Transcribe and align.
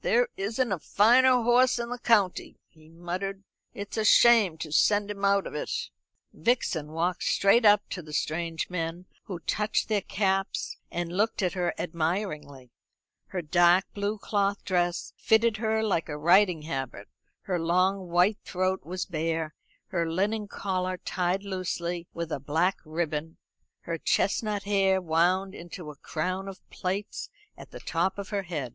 "There 0.00 0.26
isn't 0.36 0.72
a 0.72 0.80
finer 0.80 1.42
horse 1.44 1.78
in 1.78 1.90
the 1.90 2.00
county," 2.00 2.58
he 2.66 2.88
muttered; 2.88 3.44
"it's 3.72 3.96
a 3.96 4.04
shame 4.04 4.58
to 4.58 4.72
send 4.72 5.12
him 5.12 5.24
out 5.24 5.46
of 5.46 5.54
it." 5.54 5.70
Vixen 6.32 6.88
walked 6.90 7.22
straight 7.22 7.64
up 7.64 7.88
to 7.90 8.02
the 8.02 8.12
strange 8.12 8.68
men, 8.68 9.06
who 9.26 9.38
touched 9.38 9.86
their 9.88 10.00
caps, 10.00 10.76
and 10.90 11.16
looked 11.16 11.40
at 11.40 11.52
her 11.52 11.72
admiringly; 11.78 12.72
her 13.28 13.40
dark 13.40 13.84
blue 13.94 14.18
cloth 14.18 14.64
dress 14.64 15.12
fitted 15.16 15.58
her 15.58 15.84
like 15.84 16.08
a 16.08 16.18
riding 16.18 16.62
habit, 16.62 17.06
her 17.42 17.60
long 17.60 18.08
white 18.08 18.38
throat 18.44 18.84
was 18.84 19.06
bare, 19.06 19.54
her 19.90 20.10
linen 20.10 20.48
collar 20.48 20.96
tied 20.96 21.44
loosely 21.44 22.08
with 22.12 22.32
a 22.32 22.40
black 22.40 22.78
ribbon, 22.84 23.36
her 23.82 23.98
chestnut 23.98 24.64
hair 24.64 25.00
wound 25.00 25.54
into 25.54 25.92
a 25.92 25.96
crown 26.02 26.48
of 26.48 26.58
plaits 26.70 27.30
at 27.56 27.70
the 27.70 27.78
top 27.78 28.18
of 28.18 28.30
her 28.30 28.42
head. 28.42 28.74